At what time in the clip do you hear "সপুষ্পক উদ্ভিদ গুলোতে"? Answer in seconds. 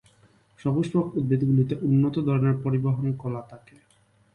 0.59-1.75